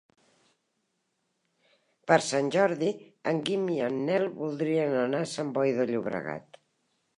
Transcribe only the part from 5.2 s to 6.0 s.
a Sant Boi de